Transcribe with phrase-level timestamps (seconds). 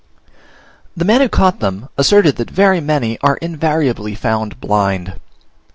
[0.97, 5.19] The man who caught them asserted that very many are invariably found blind.